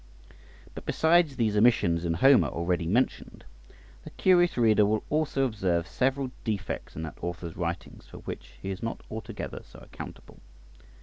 But 0.73 0.87
besides 0.87 1.35
these 1.35 1.55
omissions 1.55 2.05
in 2.05 2.15
Homer 2.15 2.47
already 2.47 2.87
mentioned, 2.87 3.45
the 4.03 4.09
curious 4.09 4.57
reader 4.57 4.83
will 4.83 5.03
also 5.11 5.45
observe 5.45 5.85
several 5.87 6.31
defects 6.43 6.95
in 6.95 7.03
that 7.03 7.19
author's 7.23 7.55
writings 7.55 8.07
for 8.07 8.17
which 8.17 8.53
he 8.63 8.71
is 8.71 8.81
not 8.81 9.01
altogether 9.11 9.61
so 9.63 9.77
accountable. 9.77 10.39